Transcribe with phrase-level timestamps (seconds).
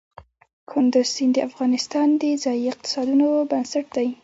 [0.69, 4.07] کندز سیند د افغانستان د ځایي اقتصادونو بنسټ دی.